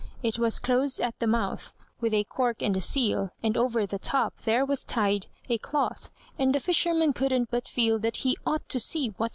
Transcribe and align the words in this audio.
It 0.23 0.39
was 0.39 0.57
closed 0.57 0.99
at 0.99 1.19
the 1.19 1.27
mouth 1.27 1.73
with 1.99 2.11
a 2.11 2.23
cork 2.23 2.63
and 2.63 2.75
a 2.75 2.81
seal, 2.81 3.29
And 3.43 3.55
over 3.55 3.85
the 3.85 3.99
top 3.99 4.35
there 4.37 4.65
was 4.65 4.83
tied 4.83 5.27
A 5.47 5.59
cloth, 5.59 6.09
and 6.39 6.55
the 6.55 6.59
fisherman 6.59 7.13
couldn't 7.13 7.51
but 7.51 7.67
feel 7.67 7.99
That 7.99 8.17
he 8.17 8.35
ought 8.43 8.67
to 8.69 8.79
see 8.79 9.09
what 9.09 9.19
was 9.19 9.27
inside. 9.27 9.29